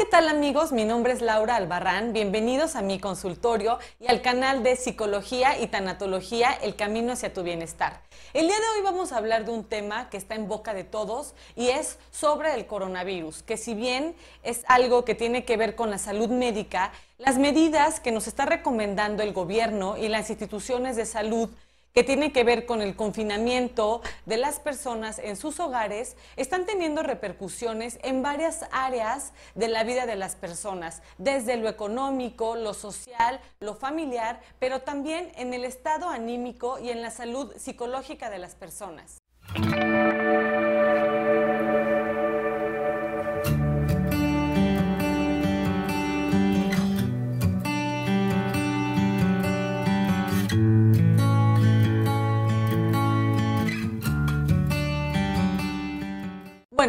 ¿qué 0.00 0.06
tal 0.06 0.30
amigos? 0.30 0.72
Mi 0.72 0.86
nombre 0.86 1.12
es 1.12 1.20
Laura 1.20 1.56
Albarrán. 1.56 2.14
Bienvenidos 2.14 2.74
a 2.74 2.80
mi 2.80 2.98
consultorio 2.98 3.78
y 4.00 4.06
al 4.06 4.22
canal 4.22 4.62
de 4.62 4.74
Psicología 4.74 5.58
y 5.60 5.66
Tanatología, 5.66 6.52
El 6.52 6.74
Camino 6.74 7.12
hacia 7.12 7.34
tu 7.34 7.42
Bienestar. 7.42 8.00
El 8.32 8.46
día 8.46 8.56
de 8.56 8.78
hoy 8.78 8.82
vamos 8.82 9.12
a 9.12 9.18
hablar 9.18 9.44
de 9.44 9.50
un 9.50 9.62
tema 9.62 10.08
que 10.08 10.16
está 10.16 10.36
en 10.36 10.48
boca 10.48 10.72
de 10.72 10.84
todos 10.84 11.34
y 11.54 11.68
es 11.68 11.98
sobre 12.12 12.54
el 12.54 12.66
coronavirus, 12.66 13.42
que 13.42 13.58
si 13.58 13.74
bien 13.74 14.14
es 14.42 14.64
algo 14.68 15.04
que 15.04 15.14
tiene 15.14 15.44
que 15.44 15.58
ver 15.58 15.74
con 15.74 15.90
la 15.90 15.98
salud 15.98 16.30
médica, 16.30 16.92
las 17.18 17.36
medidas 17.36 18.00
que 18.00 18.10
nos 18.10 18.26
está 18.26 18.46
recomendando 18.46 19.22
el 19.22 19.34
gobierno 19.34 19.98
y 19.98 20.08
las 20.08 20.30
instituciones 20.30 20.96
de 20.96 21.04
salud 21.04 21.50
que 21.92 22.04
tiene 22.04 22.32
que 22.32 22.44
ver 22.44 22.66
con 22.66 22.82
el 22.82 22.96
confinamiento 22.96 24.02
de 24.26 24.36
las 24.36 24.60
personas 24.60 25.18
en 25.18 25.36
sus 25.36 25.60
hogares, 25.60 26.16
están 26.36 26.66
teniendo 26.66 27.02
repercusiones 27.02 27.98
en 28.02 28.22
varias 28.22 28.66
áreas 28.72 29.32
de 29.54 29.68
la 29.68 29.84
vida 29.84 30.06
de 30.06 30.16
las 30.16 30.36
personas, 30.36 31.02
desde 31.18 31.56
lo 31.56 31.68
económico, 31.68 32.56
lo 32.56 32.74
social, 32.74 33.40
lo 33.60 33.74
familiar, 33.74 34.40
pero 34.58 34.82
también 34.82 35.32
en 35.36 35.54
el 35.54 35.64
estado 35.64 36.08
anímico 36.08 36.78
y 36.78 36.90
en 36.90 37.02
la 37.02 37.10
salud 37.10 37.52
psicológica 37.56 38.30
de 38.30 38.38
las 38.38 38.54
personas. 38.54 39.18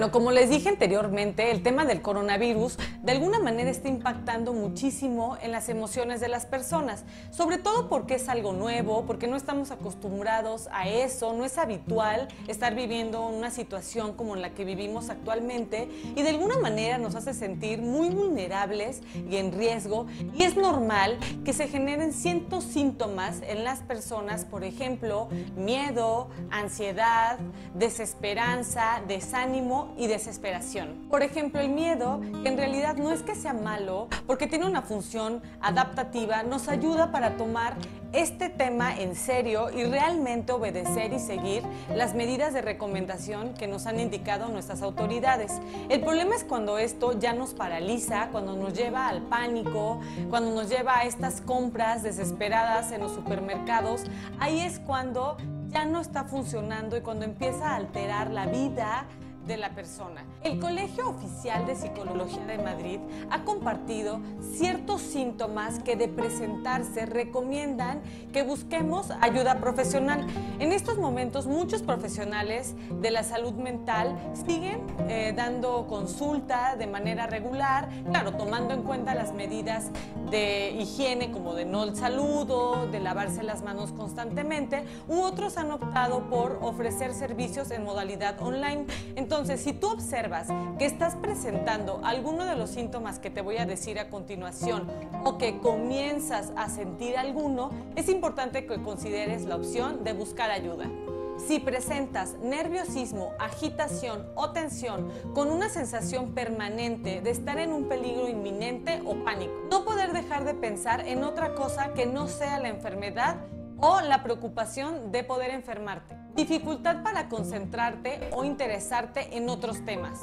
Bueno, 0.00 0.12
como 0.14 0.32
les 0.32 0.48
dije 0.48 0.70
anteriormente, 0.70 1.50
el 1.50 1.62
tema 1.62 1.84
del 1.84 2.00
coronavirus 2.00 2.78
de 3.02 3.12
alguna 3.12 3.38
manera 3.38 3.68
está 3.68 3.88
impactando 3.88 4.54
muchísimo 4.54 5.36
en 5.42 5.52
las 5.52 5.68
emociones 5.68 6.20
de 6.20 6.28
las 6.28 6.46
personas, 6.46 7.04
sobre 7.30 7.58
todo 7.58 7.90
porque 7.90 8.14
es 8.14 8.30
algo 8.30 8.54
nuevo, 8.54 9.04
porque 9.06 9.26
no 9.26 9.36
estamos 9.36 9.70
acostumbrados 9.70 10.70
a 10.72 10.88
eso, 10.88 11.34
no 11.34 11.44
es 11.44 11.58
habitual 11.58 12.28
estar 12.48 12.74
viviendo 12.74 13.26
una 13.26 13.50
situación 13.50 14.14
como 14.14 14.36
la 14.36 14.54
que 14.54 14.64
vivimos 14.64 15.10
actualmente 15.10 15.90
y 16.16 16.22
de 16.22 16.30
alguna 16.30 16.58
manera 16.58 16.96
nos 16.96 17.14
hace 17.14 17.34
sentir 17.34 17.82
muy 17.82 18.08
vulnerables 18.08 19.02
y 19.30 19.36
en 19.36 19.52
riesgo. 19.52 20.06
Y 20.34 20.44
es 20.44 20.56
normal 20.56 21.18
que 21.44 21.52
se 21.52 21.68
generen 21.68 22.14
cientos 22.14 22.64
síntomas 22.64 23.42
en 23.46 23.64
las 23.64 23.80
personas, 23.80 24.46
por 24.46 24.64
ejemplo, 24.64 25.28
miedo, 25.56 26.30
ansiedad, 26.50 27.38
desesperanza, 27.74 29.02
desánimo 29.06 29.90
y 30.00 30.06
desesperación. 30.06 31.06
Por 31.10 31.22
ejemplo, 31.22 31.60
el 31.60 31.68
miedo, 31.68 32.22
que 32.42 32.48
en 32.48 32.56
realidad 32.56 32.96
no 32.96 33.12
es 33.12 33.22
que 33.22 33.34
sea 33.34 33.52
malo, 33.52 34.08
porque 34.26 34.46
tiene 34.46 34.64
una 34.64 34.80
función 34.80 35.42
adaptativa, 35.60 36.42
nos 36.42 36.68
ayuda 36.68 37.12
para 37.12 37.36
tomar 37.36 37.76
este 38.14 38.48
tema 38.48 38.98
en 38.98 39.14
serio 39.14 39.70
y 39.70 39.84
realmente 39.84 40.52
obedecer 40.52 41.12
y 41.12 41.18
seguir 41.18 41.62
las 41.94 42.14
medidas 42.14 42.54
de 42.54 42.62
recomendación 42.62 43.52
que 43.52 43.68
nos 43.68 43.86
han 43.86 44.00
indicado 44.00 44.48
nuestras 44.48 44.80
autoridades. 44.80 45.60
El 45.90 46.00
problema 46.00 46.34
es 46.34 46.44
cuando 46.44 46.78
esto 46.78 47.18
ya 47.18 47.34
nos 47.34 47.52
paraliza, 47.52 48.30
cuando 48.32 48.56
nos 48.56 48.72
lleva 48.72 49.06
al 49.06 49.20
pánico, 49.20 50.00
cuando 50.30 50.50
nos 50.50 50.70
lleva 50.70 51.00
a 51.00 51.04
estas 51.04 51.42
compras 51.42 52.02
desesperadas 52.02 52.90
en 52.90 53.02
los 53.02 53.12
supermercados. 53.12 54.04
Ahí 54.38 54.60
es 54.60 54.80
cuando 54.80 55.36
ya 55.68 55.84
no 55.84 56.00
está 56.00 56.24
funcionando 56.24 56.96
y 56.96 57.02
cuando 57.02 57.24
empieza 57.24 57.72
a 57.72 57.76
alterar 57.76 58.30
la 58.30 58.46
vida, 58.46 59.06
de 59.46 59.56
la 59.56 59.70
persona. 59.70 60.24
El 60.42 60.58
Colegio 60.60 61.08
Oficial 61.08 61.66
de 61.66 61.74
Psicología 61.74 62.44
de 62.46 62.58
Madrid 62.58 63.00
ha 63.30 63.44
compartido 63.44 64.20
ciertos 64.56 65.00
síntomas 65.00 65.82
que 65.82 65.96
de 65.96 66.08
presentarse 66.08 67.06
recomiendan 67.06 68.00
que 68.32 68.42
busquemos 68.42 69.10
ayuda 69.20 69.60
profesional. 69.60 70.26
En 70.58 70.72
estos 70.72 70.98
momentos 70.98 71.46
muchos 71.46 71.82
profesionales 71.82 72.74
de 73.00 73.10
la 73.10 73.22
salud 73.24 73.54
mental 73.54 74.16
siguen 74.46 74.80
eh, 75.08 75.32
dando 75.36 75.86
consulta 75.86 76.76
de 76.76 76.86
manera 76.86 77.26
regular, 77.26 77.88
claro, 78.04 78.32
tomando 78.34 78.74
en 78.74 78.82
cuenta 78.82 79.14
las 79.14 79.32
medidas 79.32 79.90
de 80.30 80.76
higiene 80.78 81.32
como 81.32 81.54
de 81.54 81.64
no 81.64 81.84
el 81.84 81.96
saludo, 81.96 82.86
de 82.86 83.00
lavarse 83.00 83.42
las 83.42 83.62
manos 83.62 83.92
constantemente, 83.92 84.84
u 85.08 85.20
otros 85.20 85.56
han 85.56 85.70
optado 85.70 86.28
por 86.30 86.58
ofrecer 86.62 87.14
servicios 87.14 87.70
en 87.70 87.84
modalidad 87.84 88.40
online. 88.40 88.86
Entonces, 89.30 89.60
si 89.60 89.72
tú 89.72 89.86
observas 89.86 90.48
que 90.76 90.86
estás 90.86 91.14
presentando 91.14 92.00
alguno 92.02 92.46
de 92.46 92.56
los 92.56 92.70
síntomas 92.70 93.20
que 93.20 93.30
te 93.30 93.42
voy 93.42 93.58
a 93.58 93.64
decir 93.64 94.00
a 94.00 94.10
continuación 94.10 94.90
o 95.24 95.38
que 95.38 95.60
comienzas 95.60 96.52
a 96.56 96.68
sentir 96.68 97.16
alguno, 97.16 97.70
es 97.94 98.08
importante 98.08 98.66
que 98.66 98.82
consideres 98.82 99.44
la 99.44 99.54
opción 99.54 100.02
de 100.02 100.14
buscar 100.14 100.50
ayuda. 100.50 100.90
Si 101.38 101.60
presentas 101.60 102.38
nerviosismo, 102.42 103.30
agitación 103.38 104.26
o 104.34 104.50
tensión 104.50 105.12
con 105.32 105.52
una 105.52 105.68
sensación 105.68 106.34
permanente 106.34 107.20
de 107.20 107.30
estar 107.30 107.60
en 107.60 107.72
un 107.72 107.88
peligro 107.88 108.28
inminente 108.28 109.00
o 109.06 109.14
pánico, 109.22 109.52
no 109.70 109.84
poder 109.84 110.12
dejar 110.12 110.44
de 110.44 110.54
pensar 110.54 111.06
en 111.06 111.22
otra 111.22 111.54
cosa 111.54 111.94
que 111.94 112.04
no 112.04 112.26
sea 112.26 112.58
la 112.58 112.68
enfermedad 112.68 113.36
o 113.78 114.00
la 114.00 114.24
preocupación 114.24 115.12
de 115.12 115.22
poder 115.22 115.50
enfermarte. 115.50 116.19
Dificultad 116.36 117.02
para 117.02 117.28
concentrarte 117.28 118.30
o 118.32 118.44
interesarte 118.44 119.36
en 119.36 119.48
otros 119.48 119.84
temas. 119.84 120.20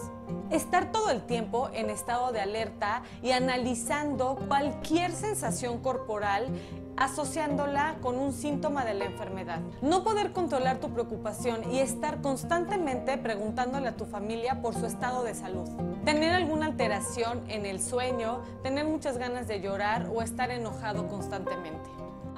Estar 0.49 0.91
todo 0.91 1.11
el 1.11 1.21
tiempo 1.25 1.69
en 1.73 1.89
estado 1.89 2.31
de 2.31 2.39
alerta 2.39 3.03
y 3.21 3.31
analizando 3.31 4.37
cualquier 4.47 5.11
sensación 5.11 5.79
corporal 5.79 6.47
asociándola 6.97 7.95
con 8.01 8.17
un 8.17 8.33
síntoma 8.33 8.83
de 8.83 8.95
la 8.95 9.05
enfermedad. 9.05 9.59
No 9.81 10.03
poder 10.03 10.33
controlar 10.33 10.79
tu 10.79 10.89
preocupación 10.89 11.71
y 11.71 11.79
estar 11.79 12.21
constantemente 12.21 13.17
preguntándole 13.17 13.87
a 13.87 13.95
tu 13.95 14.05
familia 14.05 14.61
por 14.61 14.73
su 14.73 14.85
estado 14.85 15.23
de 15.23 15.35
salud. 15.35 15.69
Tener 16.03 16.33
alguna 16.33 16.65
alteración 16.65 17.43
en 17.47 17.65
el 17.65 17.81
sueño, 17.81 18.41
tener 18.63 18.85
muchas 18.85 19.17
ganas 19.17 19.47
de 19.47 19.61
llorar 19.61 20.09
o 20.13 20.21
estar 20.21 20.51
enojado 20.51 21.07
constantemente. 21.07 21.89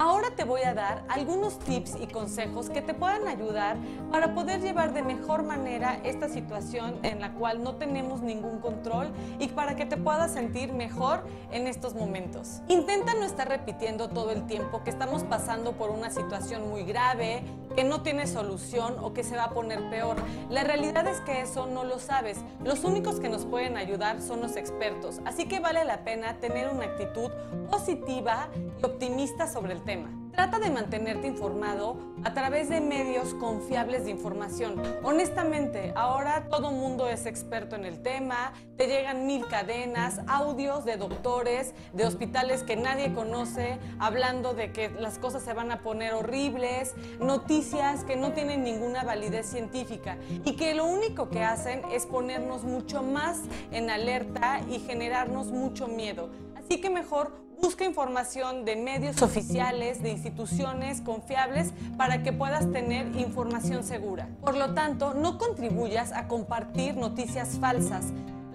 Ahora 0.02 0.30
te 0.34 0.46
voy 0.46 0.62
a 0.62 0.74
dar 0.74 1.03
algunos 1.09 1.59
tips 1.59 1.98
y 2.00 2.08
consejos 2.08 2.69
que 2.69 2.81
te 2.81 2.94
puedan 2.94 3.28
ayudar 3.28 3.75
para 4.09 4.34
poder 4.34 4.62
llevar 4.62 4.94
de 4.94 5.03
mejor 5.03 5.44
manera 5.44 6.00
esta 6.06 6.30
situación 6.30 6.98
en 7.03 7.19
la 7.19 7.34
cual 7.34 7.62
no 7.62 7.75
tenemos 7.75 8.22
ningún 8.22 8.59
control 8.59 9.12
y 9.40 9.50
para 9.50 9.75
que 9.75 9.86
te 9.86 9.98
puedas 9.98 10.31
sentir 10.31 10.72
mejor 10.72 11.25
en 11.52 11.68
estos 11.68 11.96
momentos. 11.96 12.62
Intenta 12.69 13.14
no 13.14 13.25
estar 13.25 13.50
repitiendo 13.50 14.08
todo 14.08 14.31
el 14.31 14.48
tiempo 14.50 14.84
que 14.84 14.90
estamos 14.90 15.24
pasando 15.24 15.74
por 15.74 15.92
una 15.92 16.10
situación 16.10 16.68
muy 16.68 16.84
grave, 16.84 17.44
que 17.76 17.86
no 17.86 18.02
tiene 18.02 18.28
solución 18.28 18.96
o 19.00 19.14
que 19.14 19.24
se 19.24 19.38
va 19.38 19.46
a 19.46 19.50
poner 19.52 19.90
peor. 19.90 20.18
La 20.50 20.64
realidad 20.64 21.08
es 21.08 21.22
que 21.22 21.42
eso 21.42 21.68
no 21.68 21.86
lo 21.86 22.00
sabes. 22.00 22.40
Los 22.66 22.84
únicos 22.84 23.22
que 23.22 23.30
nos 23.30 23.46
pueden 23.46 23.78
ayudar 23.78 24.22
son 24.22 24.42
los 24.42 24.58
expertos. 24.58 25.22
Así 25.24 25.48
que 25.48 25.60
vale 25.60 25.86
la 25.86 26.04
pena 26.04 26.40
tener 26.40 26.68
una 26.70 26.86
actitud 26.86 27.32
positiva 27.70 28.50
y 28.82 28.86
optimista 28.86 29.48
sobre 29.48 29.74
el 29.74 29.84
tema 29.84 30.19
Trata 30.31 30.59
de 30.59 30.69
mantenerte 30.69 31.28
informado 31.28 31.97
a 32.23 32.34
través 32.34 32.69
de 32.69 32.81
medios 32.81 33.34
confiables 33.34 34.06
de 34.06 34.12
información. 34.12 34.81
Honestamente, 35.03 35.91
ahora 35.95 36.47
todo 36.50 36.72
mundo 36.72 37.09
es 37.09 37.25
experto 37.25 37.75
en 37.75 37.84
el 37.84 38.01
tema, 38.01 38.53
te 38.78 38.88
llegan 38.88 39.25
mil 39.25 39.47
cadenas, 39.47 40.22
audios 40.28 40.85
de 40.85 40.97
doctores, 40.97 41.73
de 41.94 42.06
hospitales 42.06 42.63
que 42.63 42.75
nadie 42.75 43.13
conoce, 43.13 43.79
hablando 44.00 44.53
de 44.53 44.72
que 44.72 44.89
las 44.89 45.18
cosas 45.18 45.44
se 45.44 45.53
van 45.53 45.72
a 45.72 45.81
poner 45.81 46.13
horribles, 46.13 46.94
noticias 47.19 48.03
que 48.03 48.16
no 48.16 48.31
tienen 48.31 48.63
ninguna 48.63 49.03
validez 49.03 49.47
científica 49.47 50.18
y 50.45 50.56
que 50.56 50.73
lo 50.73 50.85
único 50.85 51.29
que 51.29 51.44
hacen 51.44 51.81
es 51.91 52.06
ponernos 52.06 52.63
mucho 52.63 53.03
más 53.03 53.41
en 53.72 53.89
alerta 53.89 54.62
y 54.69 54.79
generarnos 54.79 55.47
mucho 55.47 55.88
miedo. 55.88 56.30
Así 56.56 56.80
que 56.80 56.89
mejor 56.89 57.49
Busca 57.61 57.83
información 57.83 58.63
de 58.63 58.77
medios 58.77 59.21
oficiales, 59.21 60.01
de 60.01 60.11
instituciones 60.11 61.01
confiables 61.01 61.73
para 61.97 62.23
que 62.23 62.31
puedas 62.31 62.71
tener 62.71 63.13
información 63.17 63.83
segura. 63.83 64.29
Por 64.39 64.56
lo 64.56 64.73
tanto, 64.73 65.13
no 65.13 65.38
contribuyas 65.38 66.13
a 66.13 66.29
compartir 66.29 66.95
noticias 66.95 67.57
falsas 67.59 68.06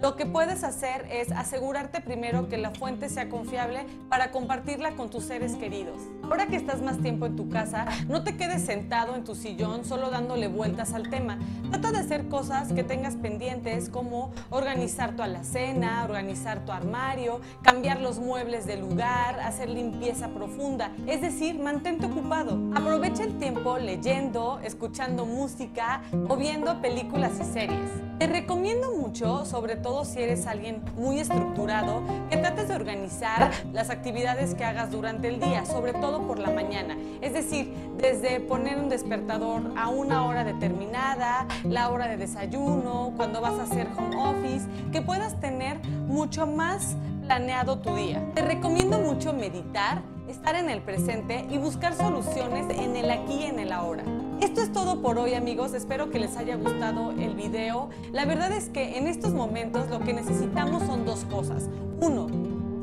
lo 0.05 0.15
que 0.15 0.27
puedes 0.27 0.63
hacer 0.63 1.07
es 1.09 1.31
asegurarte 1.31 1.99
primero 1.99 2.47
que 2.47 2.59
la 2.59 2.69
fuente 2.69 3.09
sea 3.09 3.27
confiable 3.27 3.87
para 4.07 4.29
compartirla 4.29 4.91
con 4.91 5.09
tus 5.09 5.23
seres 5.23 5.55
queridos. 5.55 5.99
Ahora 6.21 6.45
que 6.45 6.57
estás 6.57 6.79
más 6.83 6.99
tiempo 6.99 7.25
en 7.25 7.35
tu 7.35 7.49
casa, 7.49 7.87
no 8.07 8.23
te 8.23 8.37
quedes 8.37 8.63
sentado 8.63 9.15
en 9.15 9.23
tu 9.23 9.33
sillón 9.33 9.83
solo 9.83 10.11
dándole 10.11 10.47
vueltas 10.47 10.93
al 10.93 11.09
tema. 11.09 11.39
Trata 11.71 11.91
de 11.91 11.97
hacer 11.97 12.27
cosas 12.27 12.71
que 12.71 12.83
tengas 12.83 13.15
pendientes 13.15 13.89
como 13.89 14.31
organizar 14.51 15.15
tu 15.15 15.23
alacena, 15.23 16.03
organizar 16.03 16.63
tu 16.65 16.71
armario, 16.71 17.41
cambiar 17.63 17.99
los 17.99 18.19
muebles 18.19 18.67
del 18.67 18.81
lugar, 18.81 19.39
hacer 19.39 19.71
limpieza 19.71 20.27
profunda. 20.27 20.91
Es 21.07 21.21
decir, 21.21 21.57
mantente 21.57 22.05
ocupado. 22.05 22.59
Aprovecha 22.75 23.23
el 23.23 23.39
tiempo 23.39 23.79
leyendo, 23.79 24.59
escuchando 24.63 25.25
música 25.25 26.03
o 26.29 26.35
viendo 26.35 26.79
películas 26.79 27.39
y 27.41 27.43
series. 27.43 27.89
Te 28.19 28.27
recomiendo 28.27 28.93
mucho, 28.95 29.43
sobre 29.43 29.75
si 30.03 30.21
eres 30.21 30.47
alguien 30.47 30.81
muy 30.97 31.19
estructurado, 31.19 32.01
que 32.29 32.37
trates 32.37 32.67
de 32.67 32.75
organizar 32.75 33.51
las 33.71 33.89
actividades 33.89 34.55
que 34.55 34.65
hagas 34.65 34.91
durante 34.91 35.29
el 35.29 35.39
día, 35.39 35.65
sobre 35.65 35.93
todo 35.93 36.27
por 36.27 36.39
la 36.39 36.49
mañana. 36.49 36.97
Es 37.21 37.33
decir, 37.33 37.73
desde 37.97 38.39
poner 38.41 38.77
un 38.77 38.89
despertador 38.89 39.61
a 39.77 39.87
una 39.87 40.25
hora 40.25 40.43
determinada, 40.43 41.47
la 41.63 41.89
hora 41.89 42.07
de 42.07 42.17
desayuno, 42.17 43.13
cuando 43.15 43.39
vas 43.41 43.57
a 43.59 43.63
hacer 43.63 43.87
home 43.97 44.17
office, 44.17 44.67
que 44.91 45.01
puedas 45.01 45.39
tener 45.39 45.79
mucho 46.07 46.45
más 46.45 46.95
planeado 47.25 47.79
tu 47.79 47.95
día. 47.95 48.21
Te 48.33 48.41
recomiendo 48.41 48.99
mucho 48.99 49.33
meditar, 49.33 50.01
estar 50.27 50.55
en 50.55 50.69
el 50.69 50.81
presente 50.81 51.45
y 51.49 51.57
buscar 51.57 51.93
soluciones 51.93 52.65
en 52.77 52.95
el 52.95 53.09
aquí 53.11 53.41
y 53.41 53.43
en 53.45 53.59
el 53.59 53.71
ahora. 53.71 54.03
Esto 54.41 54.61
es 54.61 54.71
todo 54.71 55.01
por 55.01 55.17
hoy 55.17 55.33
amigos, 55.33 55.73
espero 55.73 56.09
que 56.09 56.19
les 56.19 56.35
haya 56.35 56.55
gustado 56.55 57.11
el 57.11 57.35
video. 57.35 57.89
La 58.11 58.25
verdad 58.25 58.51
es 58.51 58.69
que 58.69 58.97
en 58.97 59.07
estos 59.07 59.33
momentos 59.33 59.89
lo 59.89 59.99
que 60.01 60.13
necesitamos 60.13 60.83
son 60.83 61.05
dos 61.05 61.25
cosas. 61.25 61.69
Uno, 62.01 62.27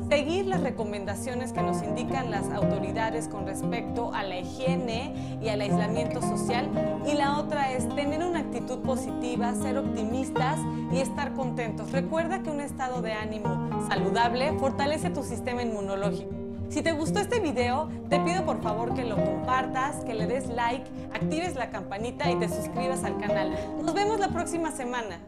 seguir 0.09 0.47
las 0.47 0.61
recomendaciones 0.61 1.53
que 1.53 1.61
nos 1.61 1.83
indican 1.83 2.31
las 2.31 2.49
autoridades 2.49 3.27
con 3.27 3.45
respecto 3.45 4.13
a 4.13 4.23
la 4.23 4.39
higiene 4.39 5.39
y 5.41 5.49
al 5.49 5.61
aislamiento 5.61 6.21
social. 6.21 6.69
Y 7.05 7.13
la 7.13 7.37
otra 7.37 7.71
es 7.71 7.87
tener 7.95 8.23
una 8.23 8.39
actitud 8.39 8.79
positiva, 8.79 9.53
ser 9.53 9.77
optimistas 9.77 10.59
y 10.91 10.99
estar 10.99 11.33
contentos. 11.33 11.91
Recuerda 11.91 12.41
que 12.41 12.49
un 12.49 12.61
estado 12.61 13.01
de 13.01 13.13
ánimo 13.13 13.69
saludable 13.87 14.53
fortalece 14.59 15.11
tu 15.11 15.23
sistema 15.23 15.61
inmunológico. 15.61 16.42
Si 16.73 16.81
te 16.81 16.91
gustó 16.91 17.19
este 17.19 17.39
video, 17.39 17.87
te 18.09 18.19
pido 18.21 18.43
por 18.45 18.59
favor 18.63 18.95
que 18.95 19.03
lo 19.03 19.15
compartas, 19.15 20.03
que 20.05 20.15
le 20.15 20.25
des 20.25 20.47
like, 20.47 20.89
actives 21.13 21.53
la 21.53 21.69
campanita 21.69 22.31
y 22.31 22.39
te 22.39 22.49
suscribas 22.49 23.03
al 23.03 23.19
canal. 23.19 23.55
Nos 23.83 23.93
vemos 23.93 24.19
la 24.19 24.29
próxima 24.29 24.71
semana. 24.71 25.19